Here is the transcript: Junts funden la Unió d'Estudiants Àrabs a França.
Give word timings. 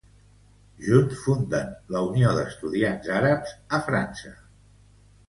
Junts 0.85 1.19
funden 1.25 1.69
la 1.95 2.01
Unió 2.05 2.31
d'Estudiants 2.37 3.11
Àrabs 3.19 3.53
a 3.79 3.81
França. 3.91 4.33